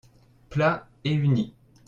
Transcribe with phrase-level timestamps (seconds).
[0.49, 1.53] Plat et uni.